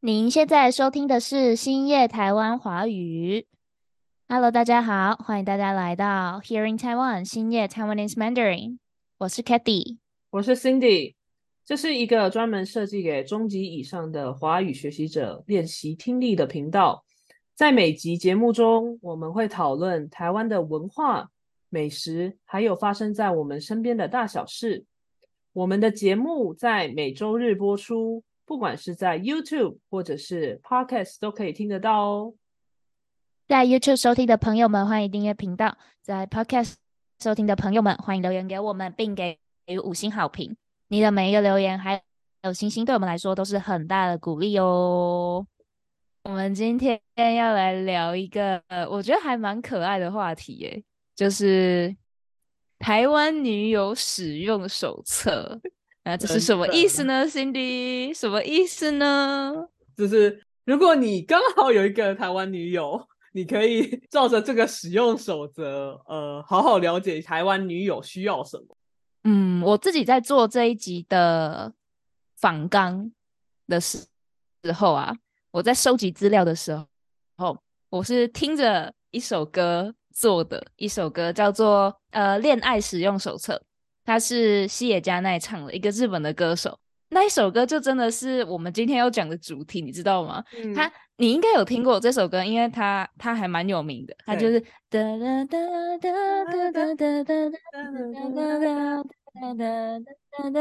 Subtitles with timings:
[0.00, 3.48] 您现在收听的是星夜台湾华语。
[4.28, 8.78] Hello，大家好，欢迎大家来到 Hearing Taiwan 星夜 Taiwanese Mandarin。
[9.18, 9.96] 我是 Kathy，
[10.30, 11.16] 我是 Cindy。
[11.64, 17.04] 这是一个专门设计给中级以上的华语学习者练习听力的频道。
[17.56, 21.28] 在每集节目中，我们会讨论台湾的文化、
[21.70, 24.84] 美食，还有发生在我们身边的大小事。
[25.52, 28.22] 我们的节目在每周日播出。
[28.48, 32.34] 不管是在 YouTube 或者是 Podcast 都可以听得到哦。
[33.46, 36.76] 在 YouTube 收听的朋友们，欢迎订阅频道；在 Podcast
[37.20, 40.56] 收听的朋友们，欢迎留言给我们，并给予五星好评。
[40.88, 42.02] 你的每一个留言还
[42.42, 45.46] 有星星，对我们来说都是很大的鼓励哦。
[46.24, 50.82] 我们今天要来聊一个我觉得还蛮可爱的话题，耶，
[51.14, 51.94] 就是
[52.78, 55.60] 台湾女友使用手册。
[56.08, 58.14] 那这是什么意思呢，Cindy？
[58.18, 59.52] 什么意思呢？
[59.94, 68.64] 就是如果你刚好有一个台湾女友，你可以照着这个使用守则，呃，好好了解台湾女友需要什么。
[69.24, 71.70] 嗯，我自己在做这一集的
[72.38, 73.12] 访纲
[73.66, 73.98] 的时
[74.64, 75.14] 时候啊，
[75.50, 76.74] 我在收集资料的时
[77.36, 77.58] 候，
[77.90, 83.54] 我是听着一首歌做的，一首歌叫做《呃恋爱使用手册》。
[84.08, 86.78] 他是西野加奈唱的一个日本的歌手，
[87.10, 90.42] 那一首歌就真的是我们今天要讲的主题，你知道吗？
[90.74, 95.58] 他你应该有听过这首歌，因为他他还蛮有名的，他就是哒哒哒
[96.00, 96.08] 哒
[96.46, 97.52] 哒哒哒哒哒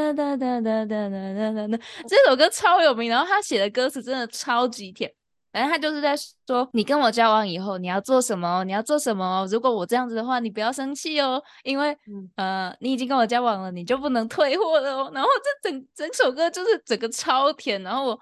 [0.04, 1.10] 哒哒哒哒
[1.54, 5.10] 哒哒这首歌超有名，然后他写的歌词真的超级甜。
[5.58, 8.64] 反正他就是在说，你跟我交往以后，你要做什么？
[8.64, 9.44] 你要做什么？
[9.50, 11.98] 如果我这样子的话，你不要生气哦，因为
[12.36, 15.12] 呃，你已经跟我交往了，你就不能退货了哦。
[15.16, 15.28] 然后
[15.64, 18.20] 这整整首歌就是整个超甜，然后我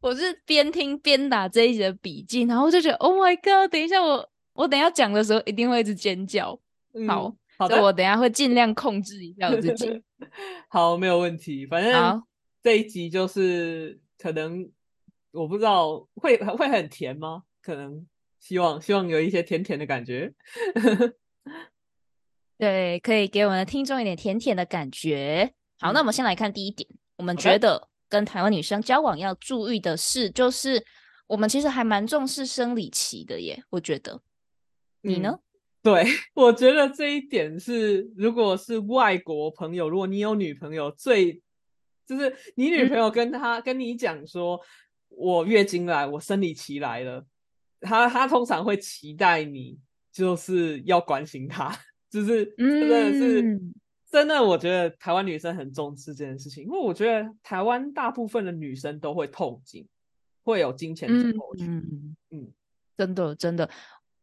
[0.00, 3.72] 我是边听边打这一集的笔记，然后就觉得 Oh my God！
[3.72, 6.50] 等一下我我等下讲的时候一定会一直尖叫。
[7.08, 10.02] 好，好的，我等下会尽量控制一下我自己。
[10.68, 11.64] 好，没有问题。
[11.64, 12.22] 反正
[12.62, 14.68] 这一集就是可能。
[15.34, 17.42] 我不知道会会很甜吗？
[17.60, 18.06] 可能
[18.38, 20.32] 希望希望有一些甜甜的感觉。
[22.56, 25.52] 对，可以给我们的听众一点甜甜的感觉。
[25.80, 30.84] 好，那我们先来看第一点，我们觉得跟台湾女生交往要注意的是，就是
[31.26, 33.60] 我们其实还蛮重视生理期的耶。
[33.70, 34.20] 我觉得，
[35.00, 35.40] 你呢？
[35.82, 41.42] 对， 我觉得这一点是，如果是外国朋友，如果你有女朋友，最
[42.06, 44.60] 就是你女朋友跟他跟你讲说。
[45.16, 47.24] 我月经来，我生理期来了，
[47.80, 49.78] 他他通常会期待你
[50.12, 51.76] 就是要关心他，
[52.10, 53.60] 就是真的是
[54.10, 59.86] 真的，我觉得台湾女生很重视这件事情，因为我觉得台湾大部分的女生都会痛经，
[60.42, 62.52] 会有金钱症候群，嗯嗯，
[62.96, 63.68] 真的真的。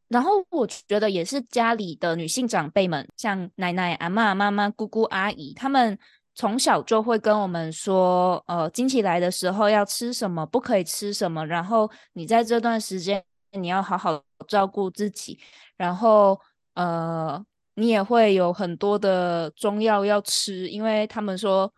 [0.08, 5.98] 然后我觉得也是家里的女性长辈们，像奶奶、阿妈、妈妈、姑姑、阿姨，他们。
[6.34, 11.46] 从小就会跟我们说，呃，经期来的时候要吃什么，不可以吃什么。
[11.46, 15.38] 然后你在这段时间，你要好好照顾自己。
[15.76, 16.40] 然后，
[16.76, 17.44] 呃，
[17.76, 21.72] 你也会有很多的中药要吃，因为他们说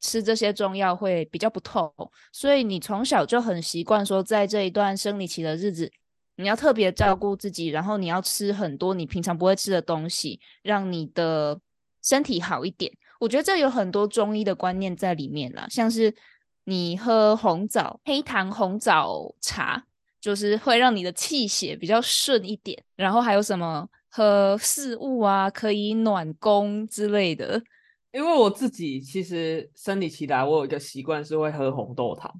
[0.00, 1.90] 吃这些中药会比较不痛。
[2.32, 5.90] 所以你从小就很习惯说，在这一段生理期的日子，
[6.36, 11.58] 你要特别照顾自己，然后你要吃很多你平常不会吃的东西，让你的
[12.02, 12.92] 身体好一点。
[13.26, 16.14] 我觉得这有很多中医的观念在里面啦，像是
[16.62, 19.82] 你喝红枣、黑糖红枣茶，
[20.20, 22.80] 就是会让你的气血比较顺一点。
[22.94, 27.60] 然后还有什么喝四物啊，可以暖宫之类的。
[28.14, 32.32] 因为我自己其实生理期来，我有一个习惯是会喝红豆汤。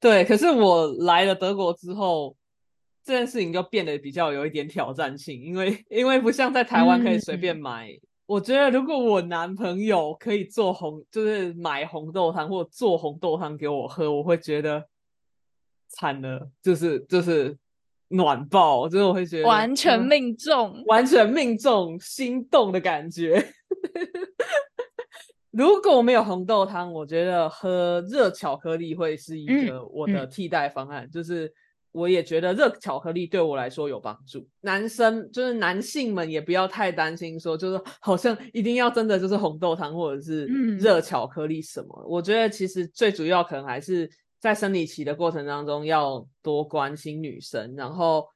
[0.00, 2.36] 对，可是我来了德国之后，
[3.04, 7.96] 这件事情就变得比较有一点挑战性，因为因为不像在台湾可以随便买。
[8.26, 14.84] 我觉得如果我男朋友可以做红，就是买红豆汤或做红豆汤给我喝，我会觉得
[15.88, 17.56] 惨了，就是就是
[18.08, 23.46] 暖爆，就是我会觉得完全命中，完全命中，心动的感觉。
[25.52, 31.52] 如果没有红豆汤，我觉得喝热巧克力会是一个我的替代方案，就是。
[31.96, 34.46] 我也觉得热巧克力对我来说有帮助。
[34.60, 40.44] 男生就是男性们也不要太担心，说就是 好像一定要真的就是红豆汤或者是
[40.78, 42.06] 热巧克力什么。
[42.06, 44.08] 我觉得其实最主要可能还是
[44.38, 48.26] 在生理期的过程当中要多关心女生，然后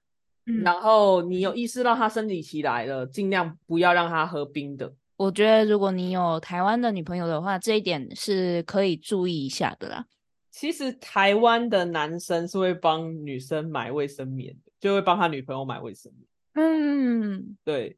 [0.64, 4.92] 然后你有意识到她生理期来了，尽量不要让她喝冰的。
[5.16, 10.06] 我觉得如果你有台湾的女朋友的话，这一点是可以注意一下的啦。
[10.50, 16.26] 其实台湾的男生是会帮女生买卫生棉的，就会帮他女朋友买卫生棉。
[16.54, 17.96] 嗯，对，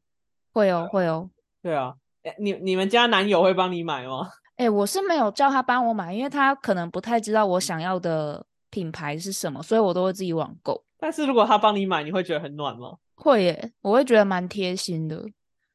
[0.51, 1.29] 会哦，会哦。
[1.61, 4.29] 对啊，哎，你你们家男友会帮你买吗？
[4.57, 10.83] 哎，我是没有叫他帮我买，因为他可能不太知道我想要的品牌是什么，所以我都会自己网购。
[10.99, 12.97] 但是如果他帮你买，你会觉得很暖吗？
[13.15, 15.25] 会耶，我会觉得蛮贴心的。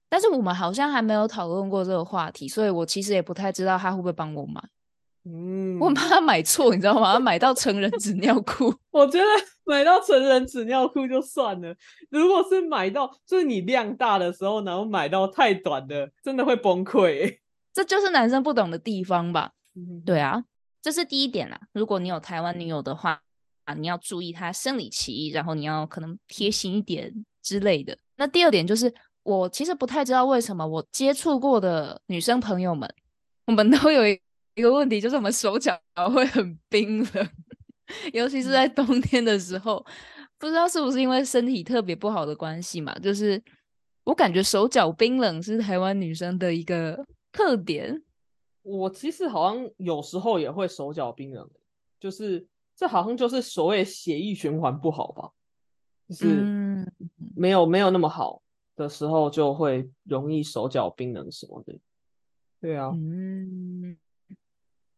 [0.09, 4.63] 但是我们好像还没有讨论过这个话题，所以我其实也不太知道他会不会帮我买。
[5.31, 7.13] 嗯，我怕他买错，你知道吗？
[7.13, 8.75] 他买到成人纸尿裤。
[8.91, 9.27] 我觉得
[9.65, 11.75] 买到成人纸尿裤就算了，
[12.09, 17.39] 如果是买到就是你量大的时候，然后买到太短的，真的会崩溃。
[17.75, 19.51] 这就是男生不懂的地方吧？
[20.07, 20.43] 对啊，
[20.81, 21.61] 这是第一点啦。
[21.73, 23.21] 如果你有台湾女友的话
[23.65, 27.97] 啊，你要注意她生理期，然后你要可能贴心一点之类的。
[28.17, 28.93] 那第二点就是，
[29.25, 32.89] 我其实不太知道为什么我接触过的女生朋友们，
[33.47, 34.19] 我们都有一。
[34.59, 35.81] 一个问题就是我们手脚
[36.13, 37.31] 会很冰冷，
[38.13, 39.87] 尤其是在冬天的时候，
[40.37, 42.93] 不知道是不是因为身体特别不好的关系嘛？
[42.97, 43.41] 就是
[44.03, 48.03] 我感觉手脚冰冷是台湾女生的一个特点。
[48.63, 51.49] 我其实好像有时候也会手脚冰冷，
[52.01, 52.45] 就是
[52.75, 55.31] 这好像就是所谓血液循环不好吧？
[56.09, 56.93] 就是
[57.37, 58.43] 没有没有那么好
[58.75, 61.79] 的时候，就会容易手脚冰冷什么的。
[62.61, 63.97] 对啊，嗯。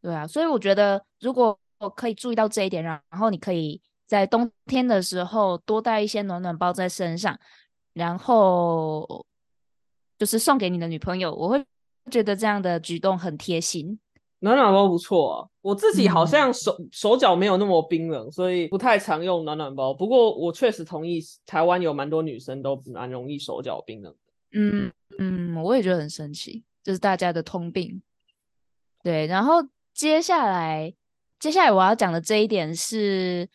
[0.02, 7.38] 对啊，所以我觉得如果我可以注意到这一点，然然后你可以在冬天的时候多带一些暖暖包在身上，
[7.92, 9.26] 然后
[10.18, 11.64] 就是送给你的女朋友，我会
[12.10, 13.98] 觉得这样的举动很贴心。
[14.38, 19.92] 暖暖包不错啊，我自己好像手手脚没有那么冰冷，所以不太常用暖暖包。
[19.92, 24.14] 不过我确实同意，台湾有蛮多女生都蛮容易手脚冰冷。
[24.52, 28.00] 嗯嗯，我也觉得很神奇，这是大家的通病。
[29.02, 29.62] 对，然后。
[29.92, 30.94] 接下来，
[31.38, 33.48] 接下来我要讲的这一点是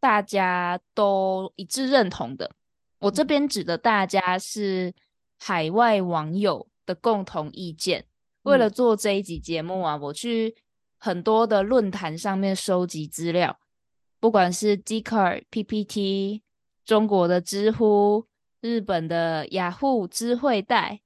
[0.00, 2.50] 大家都一致认同的。
[2.98, 4.92] 我这边指的大家是
[5.38, 8.04] 海外网友的共同意见。
[8.42, 10.56] 为了做这一集节目啊，我去
[10.98, 13.60] 很多的论坛上面收集资料，
[14.18, 16.42] 不管是 d i c a r PPT、
[16.84, 18.26] 中国的知乎、
[18.60, 21.01] 日本的雅虎知会带。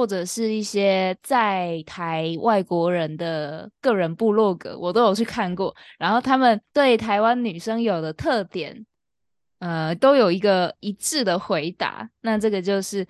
[0.00, 5.76] 或者是一些在台外国人的个人部落格，我都有去看过。
[5.98, 8.86] 然后他们对台湾女生有的特点，
[9.58, 12.08] 呃，都有一个一致的回答。
[12.22, 13.06] 那这个就是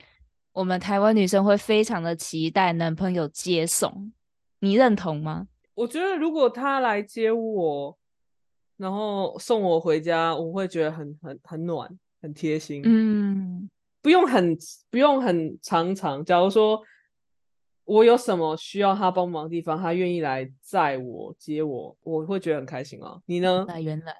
[0.52, 4.12] 我们台湾女生会非常的期待男朋友接送，
[4.58, 5.46] 你认同吗？
[5.74, 7.96] 我觉得如果他来接我，
[8.76, 11.88] 然后送我回家，我会觉得很很很暖，
[12.20, 12.82] 很贴心。
[12.84, 13.70] 嗯。
[14.02, 14.56] 不用很
[14.90, 16.24] 不用很常常。
[16.24, 16.80] 假如说
[17.84, 23.20] 我有什么需要他帮忙的地方，他愿意来载我接我，我会觉得很开心啊。
[23.26, 23.64] 你呢？
[23.66, 24.14] 那原来，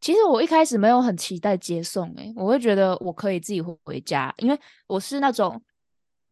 [0.00, 5.62] 其实我一开始没有很期待接送，诶，我会觉得我可以自己回家，因为我是那种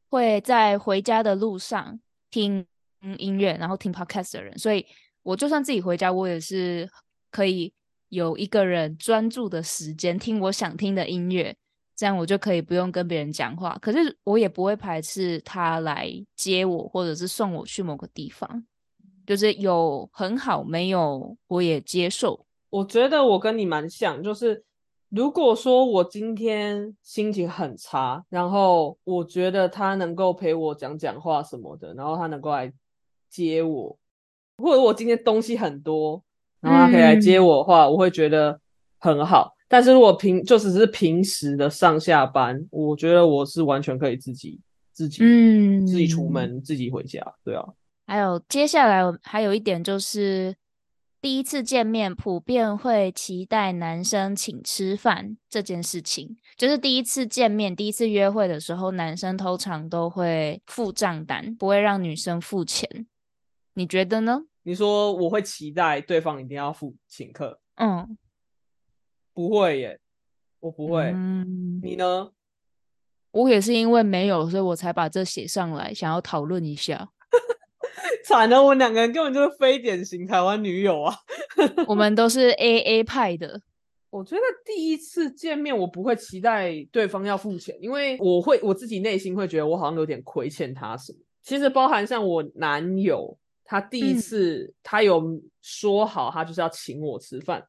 [0.09, 2.01] 会在回家的路上
[2.31, 2.67] 听
[3.19, 4.87] 音乐，然后听 podcast 的人，所以
[5.23, 6.89] 我就算自己回家，我也是
[7.31, 7.73] 可以
[8.09, 11.55] 有一个人专注的时间听我想听的音乐。
[11.99, 18.65] 这样我就可以不用跟别人讲话，可是我也不会排斥他来接我，或者是送我去某个地方，
[19.27, 22.47] 就是有很好，没有我也接受。
[22.71, 24.63] 我觉得我跟你蛮像，就是
[25.09, 32.73] 如果说我今天心情很差，然后我觉得他能够陪我讲讲话什么的，然后他能够来
[33.29, 33.99] 接我，
[34.59, 36.23] 或者我今天东西很多，
[36.61, 38.61] 然后他可以来接我的话，我会觉得
[39.01, 39.58] 很好。
[39.69, 44.59] 但是如果平就只是平时的上下班，我觉得我是完全可以自己
[44.93, 47.63] 自己嗯自己出门自己回家，对啊。
[48.07, 50.57] 还有接下来还有一点就是
[51.21, 62.89] 第一次见面普遍会期待男生请吃饭这件事情，就是第一次见面第一次约会的时候，男生通常都会付账单，不会让女生付钱。
[63.75, 64.41] 你觉得呢？
[64.63, 68.17] 你说我会期待对方一定要付请客，嗯。
[69.39, 70.01] 不会耶，
[70.59, 71.13] 我不会。
[71.15, 72.33] 嗯，你呢？
[73.31, 77.09] 我也是因为没有，所以我才把这写上来，想要讨论一下。
[78.27, 81.15] 惨了，我们两个人根本就是非典型台湾女友啊！
[81.87, 83.63] 我们都是 A A 派的。
[84.11, 91.19] 我觉得第一次见面，我不会期待对方要付钱，因为我会我自己内心会觉得我好像有点亏欠他什么。
[91.45, 95.23] 其实包含像我男友，他第一次他有
[95.63, 97.65] 说好，他就是要请我吃饭，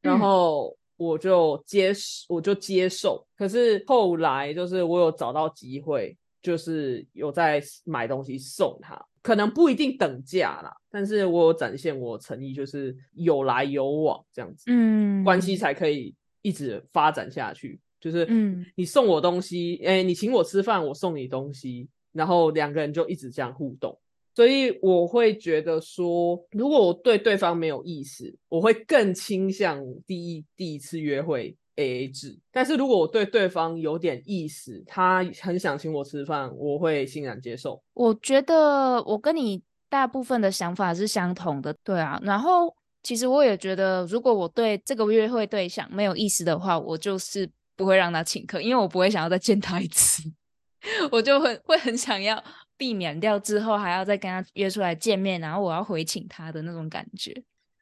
[0.00, 0.74] 然后。
[1.00, 1.94] 我就接
[2.28, 17.80] 我就接受，可是后来就是我有找到机会，就是有在买东西送他，可能不一定等价啦，但是我有展现我诚意，就是有来有往这样子，嗯，关系才可以一直发展下去。
[17.98, 23.98] 就是，嗯，你送我东西，哎，你请我吃饭，我送你东西，然后两个人就一直这样互动。
[24.40, 32.38] 所以我会觉得说，如果我对对方没有意思，我会更倾向第一第一次约会 A A 制。
[32.50, 37.82] 但是如果我对对方有点意思，他很想请我吃饭，我会欣然接受。
[37.92, 42.18] 我觉得我跟你大部分的想法是相同的，对啊。
[42.22, 50.22] 然后其实我也觉得，如果我对这个约会对象没有意思的话，我就是不会让他请客，因为我不会想要再见他一次，
[51.12, 52.42] 我就会会很想要。
[52.80, 57.30] 避免掉之后还要再跟他约出来见面，然后我要回请他的那种感觉。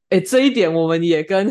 [0.08, 1.48] 哎，这一点我们也跟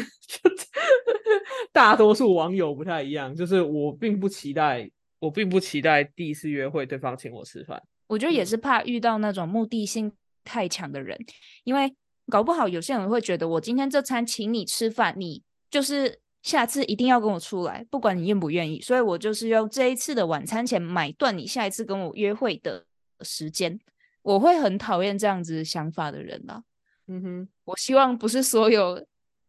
[1.72, 4.90] 大多数网友不太一样，就是我并不期待，
[5.20, 7.82] 我并不期待第一次约会对方请我吃饭。
[8.08, 10.12] 我觉得也是怕遇到那种目的性
[10.44, 11.18] 太强的人，
[11.64, 11.96] 因为
[12.30, 18.82] 搞不好有些人会觉得我今天这餐请你吃饭，你就是下次一定要跟我出来，不管你愿不愿意。
[18.82, 22.84] 所以我就是用这一次的晚餐钱买断你下一次跟我约会的。
[23.22, 23.80] 时间，
[24.22, 26.64] 我会很讨厌这样子想法的人啦。
[27.08, 29.06] 嗯哼，我希望不是所有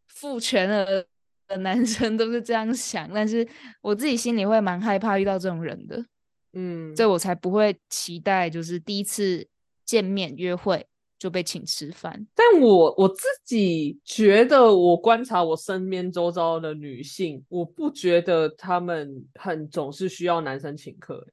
[0.06, 1.06] 父权的
[1.48, 3.46] 的男生都是这样想，但是
[3.80, 6.04] 我自己心里会蛮害怕遇到这种人的。
[6.52, 9.46] 嗯，所以我才不会期待就是第一次
[9.84, 10.86] 见面约会
[11.18, 12.26] 就被请吃饭。
[12.34, 21.26] 但我我自己觉得，我观察我身边周遭的女性，我不觉得她们很总是需要男生请客。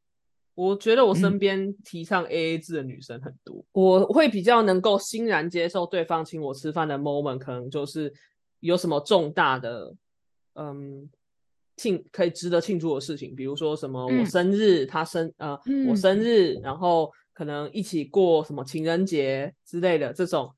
[0.55, 8.11] 我觉得我身边提倡 A A 制的女生很多，我会比较能够欣然接受对方请我吃饭的 moment，可能就是
[8.61, 9.93] 有什么重大的，
[10.55, 11.09] 嗯，
[11.77, 15.59] 庆可以值得庆祝的事情，比如说什么我生日，他生呃
[15.89, 20.49] 我生日，然后可能一起过什么情人节之类的这种。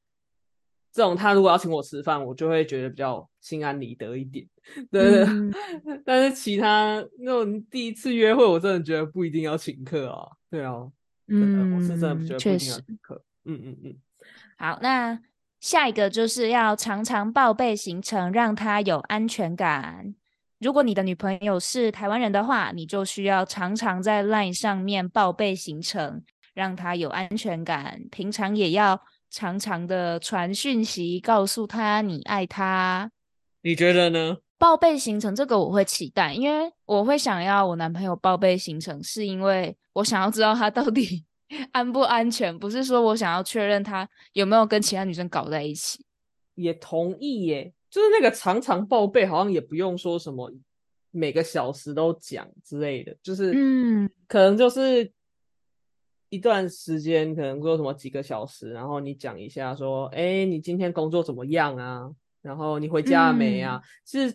[0.97, 4.43] 这种他如果要请我吃饭，我就会觉得比较心安理得一点。
[4.91, 5.23] 对，
[6.03, 10.27] 但是其他那种第一次约会，我真的觉得不一定要请客啊。
[10.49, 10.73] 对啊，
[11.27, 13.23] 嗯，我是真的觉得不一定要请客。
[13.45, 13.95] 嗯嗯嗯。
[14.57, 15.19] 好，那
[15.59, 20.15] 下一个就是要常常报备行程，让他有安全感。
[20.59, 26.23] 如果你的女朋友是台湾人的话，你就需要常常在 LINE 上面报备行程，
[26.55, 28.01] 让他有安全感。
[28.09, 28.99] 平常也要。
[29.29, 33.11] 长长的传讯息告诉他你爱他，
[33.61, 34.37] 你觉得呢？
[34.57, 41.23] 报备行程这个我会期待，因为我会想要我男朋友报备行程，是因为我想要知道他到底
[41.71, 46.03] 安不安全，不是说我想要确认他有没有跟其他女生搞在一起。
[46.55, 50.51] 也同意耶，就是那个常常报备，好像也不用说什么
[51.11, 55.11] 每个小时都讲之类的，就是嗯，可能就是。
[56.29, 62.09] 一段时间可能说什么几个小时，然后你讲一下说，哎，你今天工作怎么样啊？
[62.41, 63.81] 然后你回家没啊？
[64.05, 64.33] 是，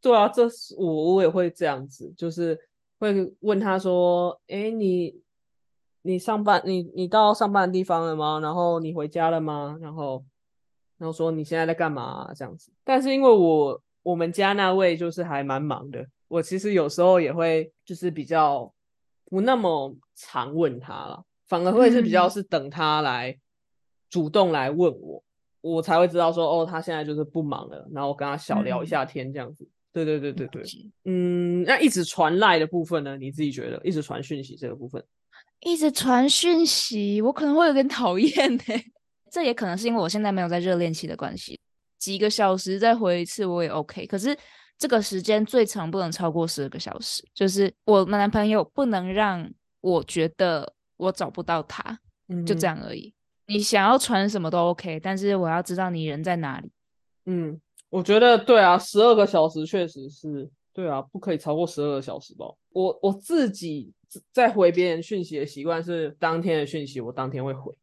[0.00, 2.58] 对啊，这是我我也会这样子，就是
[2.98, 5.20] 会问他说，哎，你
[6.02, 8.38] 你上班你你到上班的地方了吗？
[8.40, 9.78] 然后你回家了吗？
[9.80, 10.24] 然后
[10.98, 12.70] 然后说你现在在干嘛这样子？
[12.84, 18.72] 但是因为我我们家那位就是还蛮忙的，我其实有时候也会就是比较
[19.26, 21.24] 不那么常问他了。
[21.50, 23.36] 反而会是比较是等他来
[24.08, 25.20] 主动来问我，
[25.60, 29.68] 我才会知道说哦，他现在就是不忙了，然后跟他小聊一下天这样子。
[29.92, 30.62] 对对对对对，
[31.06, 33.16] 嗯，那一直传赖的部分呢？
[33.16, 35.04] 你自己觉得一直传讯息这个部分，
[35.58, 38.62] 一直传讯息，我可能会有点讨厌呢。
[39.28, 41.58] 这也可能是因为我现在没有在热恋期的关系，
[41.98, 44.06] 几个小时再回一次我也 OK。
[44.06, 44.38] 可是
[44.78, 50.72] 这个时间最长不能超过十二个小时，就是我男朋友不能让我觉得。
[51.00, 53.12] 我找不到他，嗯就这样而已。
[53.46, 56.70] 你想要传什么都 OK，但是我要知道你人在哪里。
[57.24, 62.46] 嗯，我觉得对啊，十二个小时确实是对啊，不可以超过十二个小时吧。
[62.68, 63.92] 我我自己
[64.30, 67.74] 在回别人讯息的习惯是，当天的讯息我当天会回，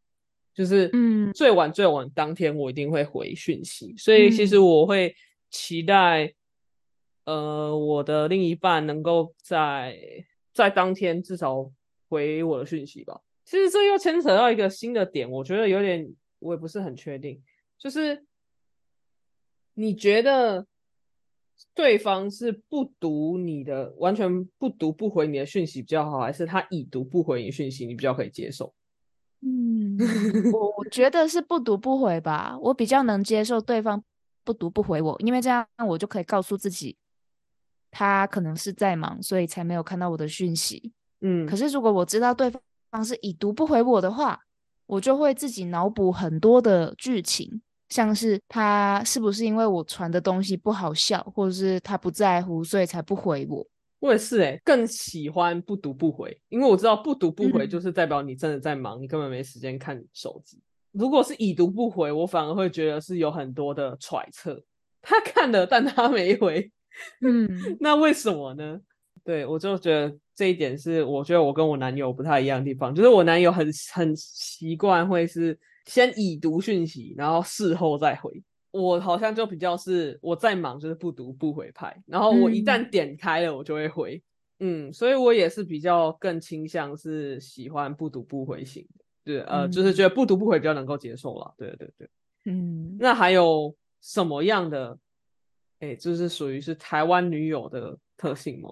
[0.53, 3.93] 就是嗯，最晚最晚当天我一定会回讯息。
[3.97, 5.13] 所以其实我会
[5.49, 6.33] 期待，
[7.25, 9.97] 呃，我的另一半能够在
[10.53, 11.69] 在当天至少。
[12.09, 13.21] 回我的讯息吧。
[13.43, 17.41] 其实这又牵扯到一个新的点，我觉得有点，我也不是很确定。
[17.77, 18.25] 就是
[19.73, 20.65] 你觉得
[21.73, 28.73] 对方是不读你的，完全不读不回你的讯息比较好，还是他已读不回你讯息，你比较可以接受？
[29.41, 29.97] 嗯，
[30.51, 34.03] 我我 觉得是不读不回吧，我比较能接受对方
[34.43, 36.97] 不读不回我，因为这样我就可以告诉自己，
[37.91, 40.91] 他可能是在忙，所以才没有看到我的讯息。
[41.21, 44.39] 嗯，可是如果我知道对方方是已读不回我的话，
[44.85, 53.67] 我就会自己脑补很多的剧情，像是他是不是因为我传的东西不好笑，或者是他不在乎，所以才不回我。
[53.99, 60.61] 我也是哎，更喜欢不读不回，因为我知道不读不回就是代表你真的在忙，你根本没时间看手机。
[60.91, 64.63] 如果是已读不回，我反而会觉得是有很多的揣测，
[65.01, 66.71] 他看了但他没回，
[67.21, 67.49] 嗯，
[67.81, 68.79] 那为什么呢？
[69.23, 78.31] 对我就觉得这一点是我觉得我跟我男友不太一样的地方，就是我男友很很习惯会是先已读讯息，然后事后再回。
[78.69, 81.99] 我好像就比较是我在忙，就是不读不回派。
[82.05, 84.21] 然后我一旦点开了，我就会回。
[84.59, 89.05] 嗯，所以我也是比较更倾向是喜欢不读不回型的。
[89.23, 91.51] 对，呃，就是觉得不读不回比较能够接受了。
[91.57, 92.07] 对对对，
[92.45, 92.95] 嗯。
[92.99, 94.95] 那还有什么样的？
[95.79, 98.69] 哎，就是属于是台湾女友的特性吗？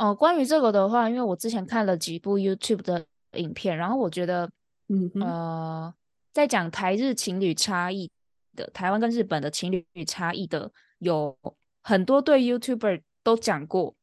[0.00, 4.50] 哦，关于这个的话，因为我之前看了几部 YouTube 的影片，然后我觉得，
[4.88, 5.94] 嗯呃，
[6.32, 8.10] 在讲台日情侣差异。
[8.56, 11.38] 的台湾跟日本的情侣差异的有
[11.82, 13.94] 很多对 YouTuber 都讲过，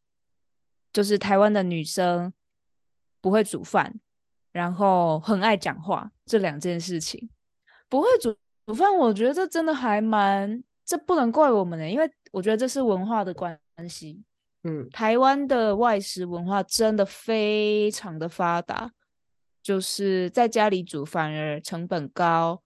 [0.93, 2.31] 就是台湾的女生
[3.19, 3.99] 不会煮饭，
[4.53, 7.29] 然后很爱讲话这两件事情。
[7.89, 8.33] 不会煮
[8.65, 14.23] 煮饭，我觉得这真的还蛮，这不能怪我们的，因为我觉得这是文化的关系。
[14.67, 18.91] 嗯，台湾的外食文化真的非常的发达，
[19.63, 22.61] 就是在家里煮反而成本高。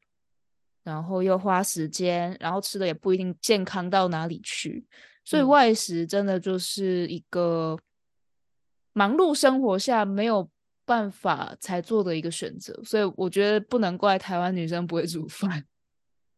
[0.84, 4.84] 然后又花时间，然后吃的也不一定健康到哪里去，
[5.24, 7.78] 所以外食真的就是一个
[8.92, 10.50] 忙碌生活下没有
[10.84, 12.74] 办法才做的一个选择。
[12.84, 15.64] 所以我觉得不能怪台湾女生不会煮饭，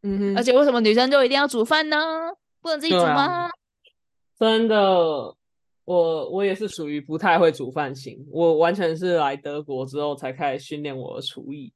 [0.01, 1.97] 嗯，而且为什么女生就一定要煮饭呢？
[2.59, 3.49] 不能自己煮吗？
[4.37, 5.33] 真的，
[5.85, 11.73] 我我也是属于不太会煮饭型，我完全是来德国之后才开始训练我的厨艺。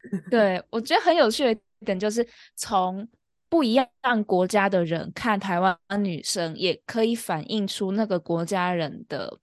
[0.30, 1.60] 对我觉得很有趣的。
[1.84, 3.08] 点就是从
[3.48, 3.86] 不一样
[4.24, 9.38] 国家的人看台湾女生，也可以反映出那个国家人的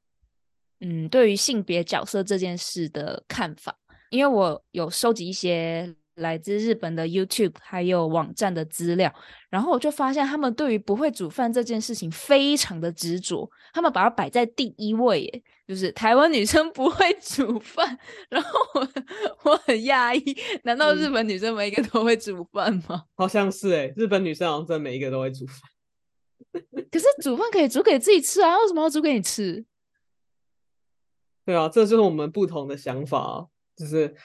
[0.80, 3.78] 嗯对于性别角色这件事的看法。
[4.10, 5.96] 因为我有收集一些。
[6.20, 9.14] 来自日本的 YouTube 还有网站的资料，
[9.50, 17.98] 然后我就发现他们对于不会煮饭这件事情非常的执着，他们把它摆在第一位，耶，就是台湾女生不会煮饭。
[18.30, 18.90] 然后我
[19.44, 23.04] 我很讶异，难道日本女生每一个都会煮饭吗？
[23.16, 25.56] 好像是哎，日本女生好像真每一个都会煮饭。
[26.92, 29.66] 可是煮饭可以煮给自己吃啊，为什么要煮给你吃？
[31.46, 34.16] 对啊，这就是我们不同的想法，就是。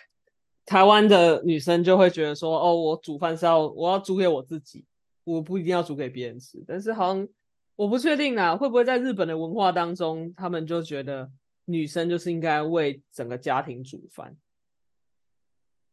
[0.66, 4.82] 台湾的女生就会觉得说，哦，我煮饭是要我要煮给我自己，
[5.24, 6.64] 我不一定要煮给别人吃。
[6.66, 7.28] 但是好像
[7.76, 11.30] 我不确定啊，会不会在日本的文化当中，他们就觉得
[11.66, 14.34] 女生就是应该为整个家庭煮饭？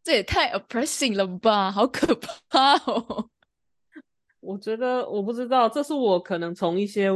[0.03, 2.15] 这也太 oppressing 了吧，好可
[2.49, 3.29] 怕哦！
[4.39, 7.09] 我觉得我不知道，这是我可能从一些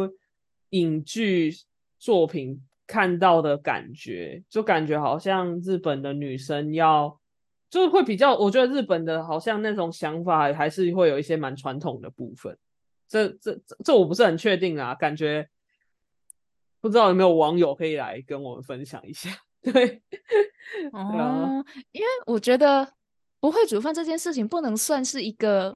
[0.72, 1.54] 影剧
[1.98, 7.18] 作品看到的感觉，就感觉好像日本的女生要。
[7.76, 12.58] 就会比较，我觉得日本的好像那种想法还是会有一些蛮传统的部分，
[13.06, 15.50] 这这这我不是很确定啊，感觉
[16.80, 19.30] 不知道有没有网友可以来跟我们分享一下。
[19.62, 20.02] 对，
[20.94, 22.94] 哦，因为我觉得
[23.42, 25.76] 不会煮饭这件事情不能算是一个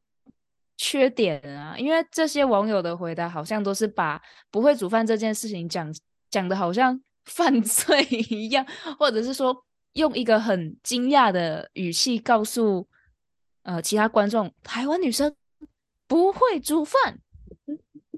[0.77, 5.93] 缺点啊，因为这些网友的回答好像都是把不会煮饭这件事情讲
[6.29, 8.65] 讲的好像 犯罪一样，
[8.97, 9.65] 或者是说。
[9.99, 12.87] 用一个很惊讶的语气告诉
[13.61, 15.35] 呃其他观众，台湾女生
[16.07, 17.19] 不会煮饭，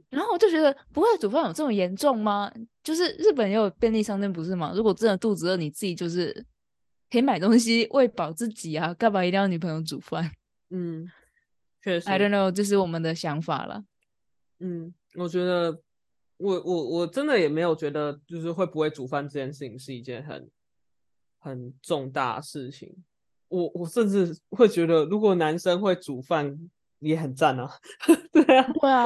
[0.10, 2.52] 然后我就觉得不会煮饭有这么严重吗？
[2.84, 4.72] 就是日本也有便利商店不是吗？
[4.76, 6.46] 如果真的肚子饿，你自己就是
[7.10, 10.32] 可以买东西喂饱自己啊，干嘛一定要女朋友煮饭？
[10.70, 11.06] 嗯，
[11.84, 13.84] 确实，I don't know，这是我们的想法了。
[14.60, 15.82] 嗯，我觉得
[16.38, 20.50] 我我我真的也没有觉得就是会不会煮饭这件事情是一件很。
[21.42, 22.96] 很重大事情，
[23.50, 26.56] 我我甚至会觉得，如果男生会煮饭
[27.00, 27.70] 也很赞啊。
[28.32, 29.06] 对啊，对啊，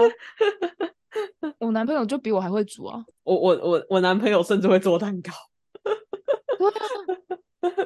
[1.60, 3.06] 我男朋友就比我还会煮啊。
[3.24, 5.32] 我我我我男朋友甚至会做蛋糕。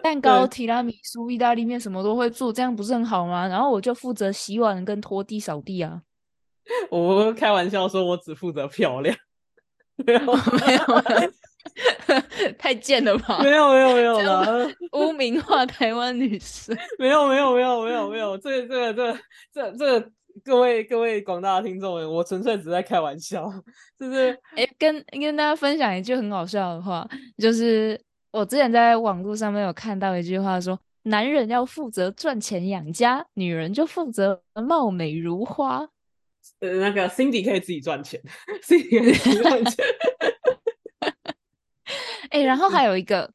[0.02, 3.48] 蛋 糕、提拉米苏、意大利面什么都会做，这样不是很好吗？
[3.48, 6.02] 然后我就负责洗碗跟拖地、扫地啊。
[6.90, 9.16] 我开玩笑说，我只负责漂亮。
[10.06, 11.32] 没有没有。
[12.58, 13.40] 太贱了吧！
[13.44, 16.76] 没有没有没有了， 污名化台湾女生。
[16.98, 19.18] 没有没有没有没有没有，这这这
[19.54, 20.12] 这这
[20.44, 23.52] 各位各位广大的听众们，我纯粹只在开玩笑，
[24.00, 28.00] 就是哎，跟跟大家分享一句很好笑的话，就是
[28.32, 35.88] 我之前在网络上面有看到一句话说，男人要负责赚钱养家，女人就负责貌美如花。
[36.62, 38.20] 呃，那个 Cindy 可以自己赚钱
[38.64, 39.86] ，Cindy 可以自己赚钱。
[42.30, 43.32] 哎，然后还有一个，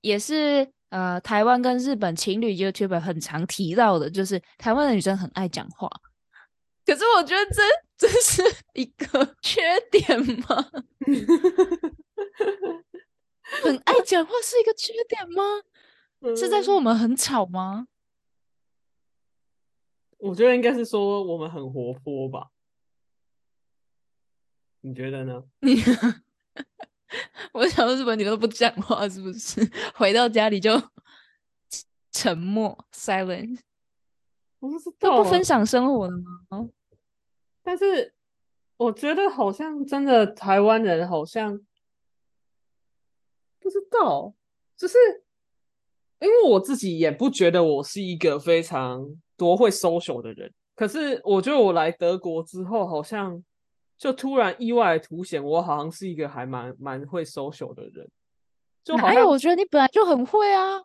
[0.00, 5.90] 也是呃，台湾跟日本情侣 YouTube 很常提到的，就是台湾的女生很爱讲话。
[6.84, 7.62] 可是我觉得这
[7.98, 8.42] 这是
[8.74, 10.70] 一个 缺点吗？
[13.62, 15.42] 很爱讲话是一个缺点吗？
[16.36, 17.88] 是在说我们很吵吗？
[20.18, 22.48] 我觉得应该是说我们很活泼吧。
[24.80, 25.42] 你觉得呢？
[25.60, 25.74] 你，
[27.52, 29.60] 我想日本你都不讲话是不是？
[29.94, 30.70] 回到家里就
[32.12, 33.58] 沉默，silent。
[34.58, 36.14] 我不知道，都不分享生活的
[36.48, 36.68] 吗？
[37.62, 38.14] 但是
[38.76, 41.60] 我觉得好像真的台湾人好像。
[43.58, 44.32] 不知道，
[44.76, 44.96] 就是
[46.20, 49.04] 因为我自己也不觉得我是一个非常
[49.36, 53.42] 多会 social 的人，可是我觉得我来德国之后，好像
[53.98, 58.08] 就突然意外凸显我好像是一个还蛮蛮会 social 的人。
[58.84, 59.28] 就哪有？
[59.28, 60.82] 我觉得你本来就很会啊。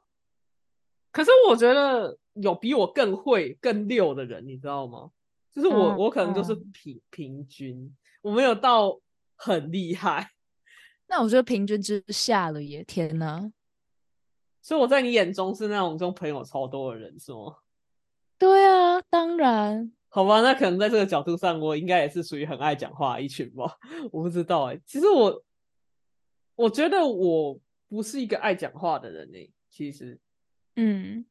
[1.12, 5.12] 可是我觉得有比我更会、更溜的人，你知道吗？
[5.52, 8.98] 就是我，我可能就是平平均，我没有到
[9.36, 10.32] 很厉害。
[11.08, 12.84] 那我觉得平均之下了耶！
[12.86, 13.52] 天哪，
[14.62, 17.58] 所以我在你眼中是那种这种朋友超多的人是吗？
[18.38, 19.92] 对啊，当然。
[20.14, 23.78] 好吧，那可能在这个角度上，我应该也是属于很爱讲话一群吧。
[24.12, 25.42] 我不知道哎，其实我
[26.56, 29.48] 我觉得我不是一个爱讲话的人哎。
[29.70, 30.20] 其实，
[30.76, 31.26] 嗯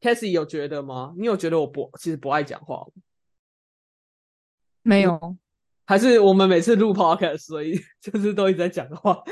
[0.00, 1.14] ，Cassie 有觉得吗？
[1.18, 3.02] 你有觉得我不其实不爱讲话吗？
[4.82, 5.36] 没有。
[5.84, 9.22] 还是我们每次录 podcast，所以 就是都一直在讲话。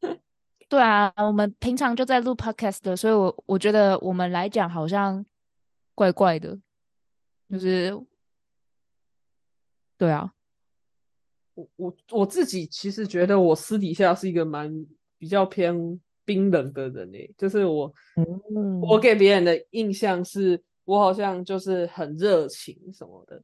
[0.70, 5.24] 对啊，我们平常就在录 podcast 的，所以我我觉得我们来讲好像
[5.94, 6.58] 怪怪的，
[7.50, 7.92] 就是
[9.96, 10.32] 对啊。
[11.54, 14.84] 我我我自己其实觉得我私底下是一个蛮
[15.18, 17.94] 比较偏冰冷的人诶，就是我
[18.82, 23.40] 我给别人的印象是我好像就是很热情什么的。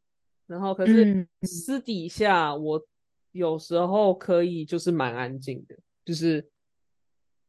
[0.46, 2.84] 然后，可是私底下我
[3.30, 6.44] 有时候可以就是蛮安静的，就是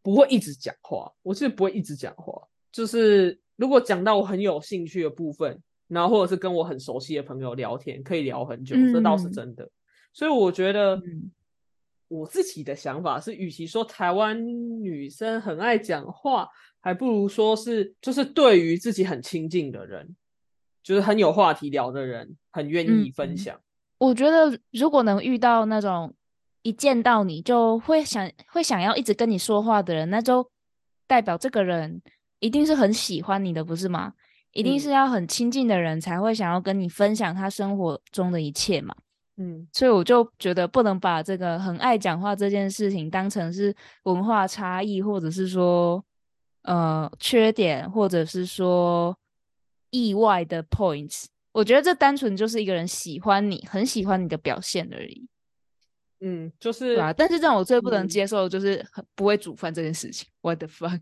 [0.04, 1.12] 不会一直讲话。
[1.24, 5.60] 我是不会一直讲话，就是如果讲到我很有兴趣的部分，
[5.92, 9.70] 然后或者是跟我很熟悉的朋友聊天，可以聊很久，这倒是真的。
[10.14, 11.02] 所以我觉得
[12.08, 14.38] 我自己的想法是，与其说台湾
[14.82, 16.48] 女生很爱讲话，
[16.80, 20.16] 还不如说是就是对于自己很亲近的人。
[20.84, 23.56] 就是很有话题聊的人，很愿意分享。
[24.00, 26.12] 我觉得如果能遇到那种
[26.64, 30.50] 一见到你就会想会想要一直跟你说话的人，那就
[31.06, 32.02] 代表这个人
[32.40, 34.12] 一定是很喜欢你的，不是吗？
[34.54, 38.96] 一定是要很亲近的人才会想要跟你分享他生活中的一切嘛。
[39.38, 46.04] 嗯，所以我就觉得不能把这个很爱讲话这件事情当成是文化差异，或者是说
[46.64, 49.18] 呃缺点，或者是说。
[49.94, 55.28] 意外的 points，我觉得这单纯就是一个人喜欢你，很喜欢你的表现而已。
[56.22, 57.12] 嗯，就是啊。
[57.12, 60.26] 但是让我最不能接受的就是很不会煮饭这件事情。
[60.40, 61.02] What the fuck？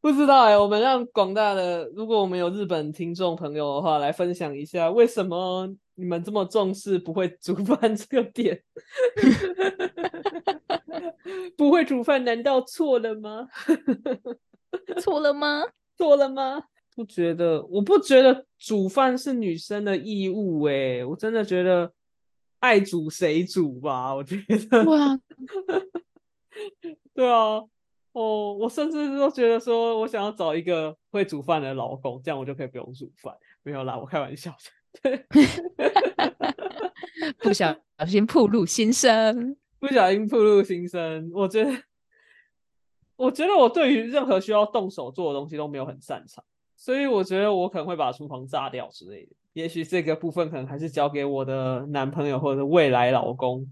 [0.00, 8.62] 不知道哎，我们让广大的，如果我们有日本听众朋友的话，来分享一下为什么你们这么重视不会煮饭这个点？
[11.56, 13.48] 不会煮饭难道错了吗？
[15.00, 15.64] 错了吗？
[15.96, 16.62] 错了吗？
[16.94, 21.92] 不觉得，我不觉得煮饭是女生的义务哎，我真的觉得
[22.60, 24.36] 爱煮谁煮吧，我觉
[24.70, 24.84] 得。
[24.84, 25.18] 哇，
[27.14, 27.62] 对啊，
[28.12, 33.34] 哦，我甚至都觉得说我想要找一个会煮饭的老公，这样我就可以不用煮饭。
[33.62, 34.50] 没有啦，我开玩笑
[35.02, 35.24] 的。
[37.38, 37.74] 不小
[38.06, 41.30] 心暴露心声， 不小心暴露心声。
[41.34, 41.70] 我觉得，
[43.16, 46.42] 我觉得我对于任何需要动手做的东西都没有很擅长。
[46.76, 49.32] 所以我觉得我可能会把厨房炸掉之类的。
[49.52, 53.66] 也许这个部分可能还是交给我的男朋友或者未来老公。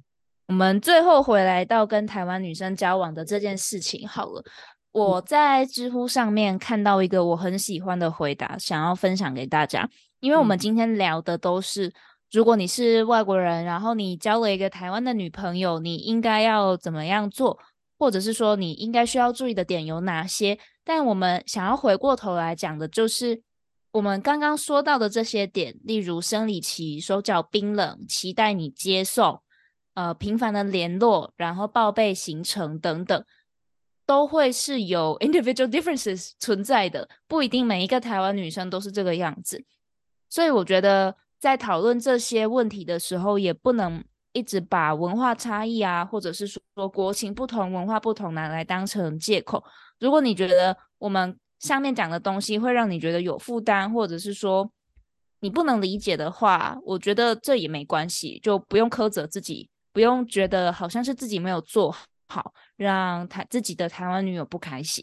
[0.48, 4.44] 我们最后回来到跟台湾女生交往的这件事情好了。
[4.92, 9.88] 我在知乎上面看到一个我很喜欢的回答，想要分享给大家。
[10.20, 11.92] 因为我们今天聊的都是，
[12.30, 17.58] 如果你是外国人，然后你交了一个台湾的女朋友，你应该要怎么样做，
[17.98, 20.58] 或者是说你应该需要注意的点有哪些？
[20.84, 23.42] 但我们想要回过头来讲的，就是
[23.90, 29.42] 我们刚刚说到的这些点，例如生理期、手脚冰冷、期待你接受、
[29.96, 33.24] 呃频繁的联络，然后报备行程等等。
[34.08, 39.64] 都会是有 individual differences 存在的，不一定每一个台湾女生都是这个样子。
[40.30, 49.64] 所以我觉得在讨论这些问题的时候，也不能一直把文化差异啊，或者是说国情不同、文化不同拿来当成借口。
[49.98, 54.70] 如果你觉得我们上面讲的东西会让你觉得有负担，或者是说
[55.40, 65.02] 你不能理解的话，我觉得这也没关系，就不用苛责自己，不用觉得好像是自己没有做好，让台自己的台湾女友不开心。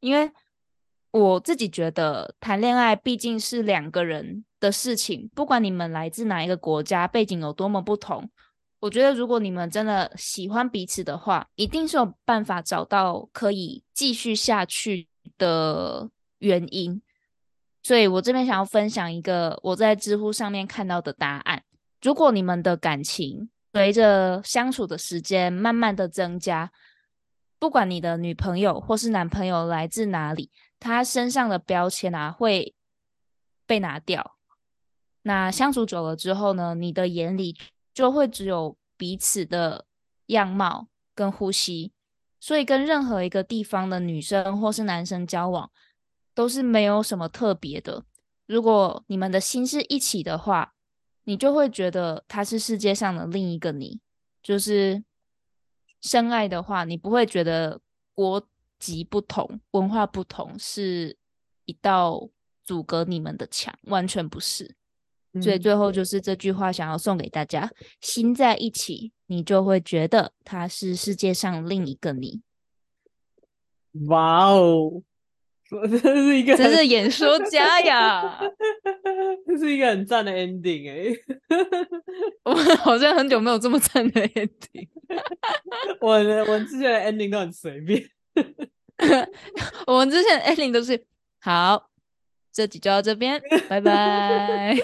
[0.00, 0.32] 因为
[1.10, 8.26] 我自己觉得谈恋爱毕竟是两个人的事情，不管你们来自哪一个国家，背景有多么不同，
[8.80, 15.06] 我觉得如果你们真的喜欢彼此的话，一定是有办法找到可以继续下去。
[15.38, 17.00] 的原因，
[17.82, 21.62] 所以我这边想要分享一个我在知乎上面看到的答案。
[22.02, 26.70] 如果你们的感情随着相处的时间慢慢的增加，
[27.58, 32.74] 不管你的女朋友或是男朋友来自哪里，他身上的标签啊会
[33.66, 34.36] 被拿掉。
[35.22, 37.56] 那相处久了之后呢，你的眼里
[37.94, 39.86] 就会只有彼此的
[40.26, 41.92] 样貌跟呼吸。
[42.40, 45.70] 所以跟任何一个地方的女生或是男生交往，
[46.34, 48.04] 都是没有什么特别的。
[48.46, 50.74] 如果你们的心是一起的话，
[51.24, 54.00] 你就会觉得他是世界上的另一个你。
[54.42, 55.04] 就是
[56.00, 57.80] 深爱的话，你不会觉得
[58.12, 58.44] 国
[58.80, 61.16] 籍不同、文化不同是
[61.64, 62.28] 一道
[62.64, 64.74] 阻隔你们的墙，完全不是。
[65.40, 72.42] 所以最后就是这句话，想要送给大家：心在一起，你就会觉得他是世界上另一个你。
[74.08, 75.02] 哇哦，
[75.90, 78.40] 这是一个真是演说家呀！
[79.46, 81.16] 这是一个很赞的 ending 哎，
[82.44, 84.88] 我们好像很久没有这么赞的 ending。
[86.00, 88.02] 我我之前的 ending 都很随便，
[89.86, 91.04] 我们之前的 ending 都是
[91.40, 91.88] 好。
[92.54, 94.76] 这集就到这边，拜拜。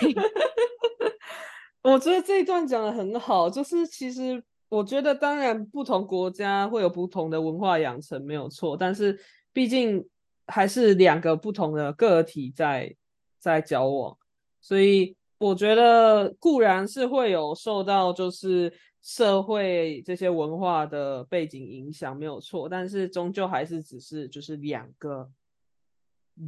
[1.83, 8.74] 我觉得这一段讲的很好，就是其实我觉得，当然不同国家会有不同的文化养成，没有错。
[8.74, 9.18] 但是
[9.53, 10.03] 毕竟
[10.48, 12.96] 还是两个不同的个体在
[13.38, 14.18] 在交往，
[14.61, 22.68] 所以我觉得固然是会有受到就是社会这些文化的背景影响，没有错。
[22.68, 25.30] 但是终究还是只是就是两个。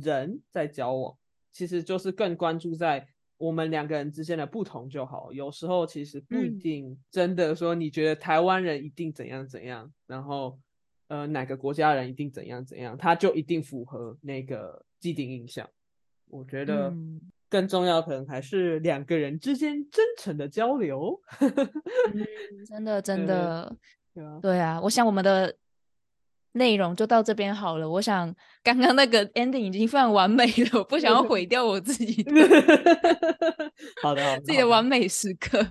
[0.01, 1.17] 人在交往，
[1.51, 3.09] 其实就是更关注在
[3.39, 5.33] 我们两个人之间的不同就好。
[5.33, 10.57] 有时候其实不一定真的说，你觉得台湾人一定怎样怎样，然后
[11.11, 15.69] 呃哪个国家人一定怎样怎样，他就一定符合那个既定印象。
[16.29, 16.91] 我觉得
[17.49, 21.21] 更重要可能还是两个人之间真诚的交流。
[22.67, 23.77] 真 的真的，
[24.41, 25.55] 对啊，我想我们的。
[26.53, 27.89] 内容就到这边好了。
[27.89, 32.33] 我想刚刚那个 ending 已经非常完美了，我不想要毁掉我自己的。
[34.03, 35.65] 好的，好的，自己的完美时刻。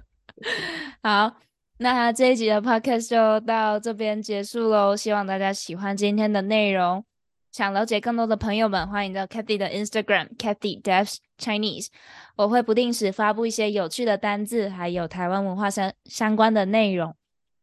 [1.04, 1.36] 好，
[1.82, 4.98] 那这一集的 podcast 就到这边结束喽。
[4.98, 7.06] 希望大家喜欢今天的内容。
[7.54, 11.88] 想了解更多的朋友们，欢迎到 Cathy 的 Instagram Cathy Devs Chinese。
[12.36, 17.16] 我会不定时发布一些有趣的单字，还有台湾文化相相关的内容。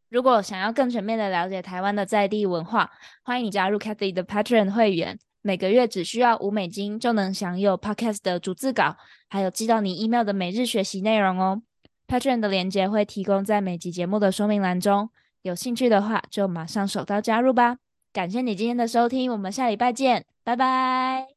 [0.09, 2.89] 如果想要更全面的了解台湾的在地文化，
[3.23, 8.95] 欢迎你加入 Cathy 的 Patron 会员，每个月只需要五美金就能享有 Podcast 的逐字稿，
[9.29, 11.61] 还有寄到你 email 的每日学习内容哦。
[12.07, 15.09] Patreon 的链接会提供在每集节目的说明栏中，
[15.41, 17.77] 有兴趣的话就马上手刀加入吧。
[18.13, 21.36] 感谢你今天的收听，我们下礼拜见，拜拜。